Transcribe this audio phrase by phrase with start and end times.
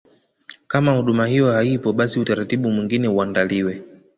[0.67, 3.83] Kama huduma hiyo haipo basi utaratibu mwingine uandaliwe